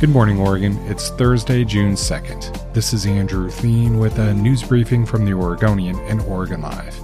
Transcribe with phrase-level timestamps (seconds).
[0.00, 0.76] Good morning, Oregon.
[0.88, 2.74] It's Thursday, June 2nd.
[2.74, 7.00] This is Andrew Theen with a news briefing from the Oregonian and Oregon Live.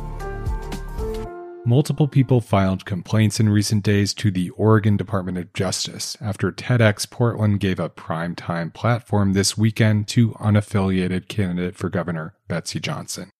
[1.64, 7.08] Multiple people filed complaints in recent days to the Oregon Department of Justice after TEDx
[7.08, 13.31] Portland gave a primetime platform this weekend to unaffiliated candidate for governor Betsy Johnson.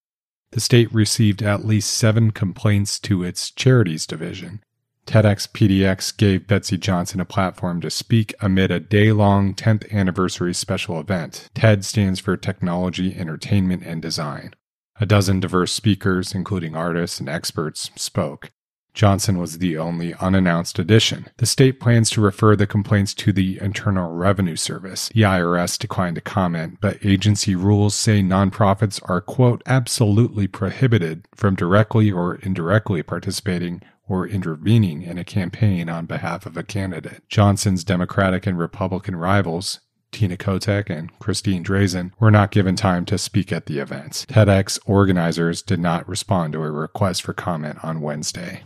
[0.53, 4.62] The state received at least seven complaints to its charities division.
[5.07, 10.55] TEDx PDX gave Betsy Johnson a platform to speak amid a day long 10th anniversary
[10.55, 11.49] special event.
[11.54, 14.55] TED stands for Technology, Entertainment, and Design.
[15.00, 18.50] A dozen diverse speakers, including artists and experts, spoke.
[18.93, 21.27] Johnson was the only unannounced addition.
[21.39, 25.08] The state plans to refer the complaints to the Internal Revenue Service.
[25.14, 31.55] The IRS declined to comment, but agency rules say nonprofits are, quote, absolutely prohibited from
[31.55, 33.80] directly or indirectly participating
[34.11, 37.23] or intervening in a campaign on behalf of a candidate.
[37.28, 39.78] Johnson's Democratic and Republican rivals,
[40.11, 44.27] Tina Kotek and Christine Drazan were not given time to speak at the events.
[44.27, 48.64] TEDx organizers did not respond to a request for comment on Wednesday.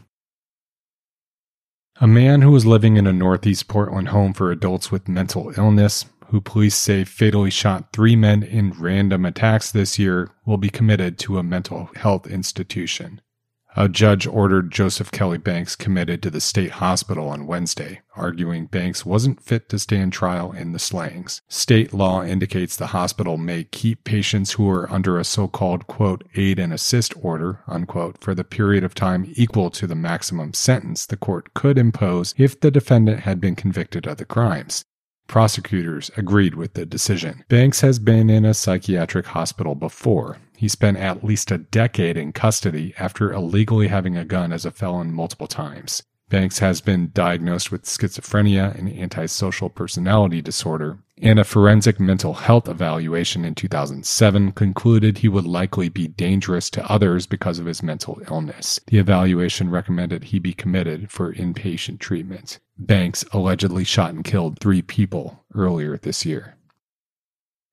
[2.00, 6.06] A man who was living in a Northeast Portland home for adults with mental illness,
[6.28, 11.18] who police say fatally shot three men in random attacks this year, will be committed
[11.18, 13.20] to a mental health institution.
[13.76, 19.04] A judge ordered Joseph Kelly Banks committed to the state hospital on Wednesday, arguing Banks
[19.04, 21.42] wasn't fit to stand trial in the slayings.
[21.48, 26.60] State law indicates the hospital may keep patients who are under a so-called quote aid
[26.60, 31.16] and assist order unquote for the period of time equal to the maximum sentence the
[31.16, 34.84] court could impose if the defendant had been convicted of the crimes.
[35.26, 37.44] Prosecutors agreed with the decision.
[37.48, 40.38] Banks has been in a psychiatric hospital before.
[40.56, 44.70] He spent at least a decade in custody after illegally having a gun as a
[44.70, 46.02] felon multiple times.
[46.30, 52.68] Banks has been diagnosed with schizophrenia and antisocial personality disorder, and a forensic mental health
[52.68, 58.20] evaluation in 2007 concluded he would likely be dangerous to others because of his mental
[58.28, 58.80] illness.
[58.86, 62.58] The evaluation recommended he be committed for inpatient treatment.
[62.78, 66.56] Banks allegedly shot and killed three people earlier this year.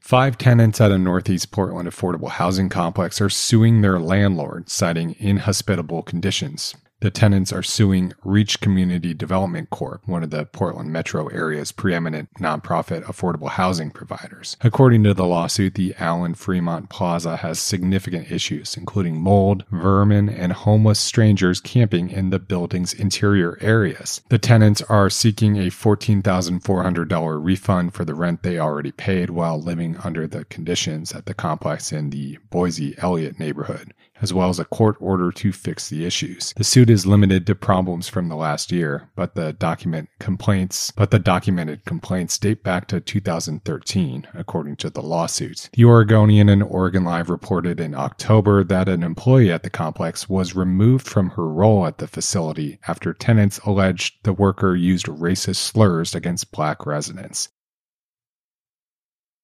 [0.01, 6.03] Five tenants at a Northeast Portland affordable housing complex are suing their landlord, citing inhospitable
[6.03, 6.75] conditions.
[7.01, 12.29] The tenants are suing Reach Community Development Corp., one of the Portland metro area's preeminent
[12.39, 14.55] nonprofit affordable housing providers.
[14.61, 20.53] According to the lawsuit, the Allen Fremont Plaza has significant issues, including mold, vermin, and
[20.53, 24.21] homeless strangers camping in the building's interior areas.
[24.29, 29.97] The tenants are seeking a $14,400 refund for the rent they already paid while living
[30.03, 34.65] under the conditions at the complex in the Boise Eliot neighborhood as well as a
[34.65, 36.53] court order to fix the issues.
[36.55, 41.11] The suit is limited to problems from the last year, but the document complaints, but
[41.11, 45.69] the documented complaints date back to 2013, according to the lawsuit.
[45.73, 50.55] The Oregonian and Oregon Live reported in October that an employee at the complex was
[50.55, 56.15] removed from her role at the facility after tenants alleged the worker used racist slurs
[56.15, 57.49] against black residents.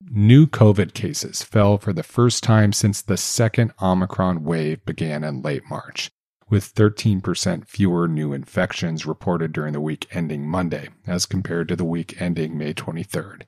[0.09, 5.41] New COVID cases fell for the first time since the second Omicron wave began in
[5.41, 6.09] late March,
[6.49, 11.83] with 13% fewer new infections reported during the week ending Monday as compared to the
[11.83, 13.43] week ending May 23rd.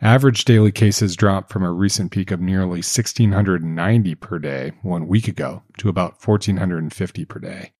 [0.00, 5.26] Average daily cases dropped from a recent peak of nearly 1,690 per day one week
[5.26, 7.72] ago to about 1,450 per day.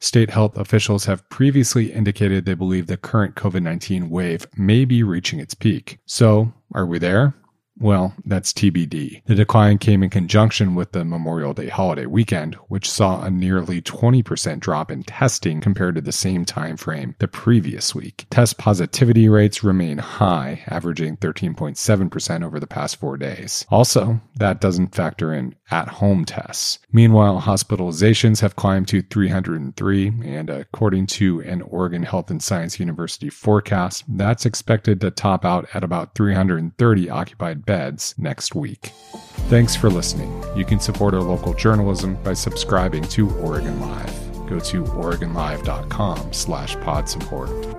[0.00, 5.02] State health officials have previously indicated they believe the current COVID 19 wave may be
[5.02, 5.98] reaching its peak.
[6.04, 7.34] So, are we there?
[7.76, 9.24] Well, that's TBD.
[9.26, 13.82] The decline came in conjunction with the Memorial Day holiday weekend, which saw a nearly
[13.82, 18.26] 20% drop in testing compared to the same time frame the previous week.
[18.30, 23.66] Test positivity rates remain high, averaging 13.7% over the past 4 days.
[23.70, 26.78] Also, that doesn't factor in at-home tests.
[26.92, 33.28] Meanwhile, hospitalizations have climbed to 303, and according to an Oregon Health and Science University
[33.28, 38.92] forecast, that's expected to top out at about 330 occupied beds next week.
[39.48, 40.30] Thanks for listening.
[40.56, 44.24] You can support our local journalism by subscribing to Oregon Live.
[44.48, 47.73] Go to OregonLive.com slash pod support.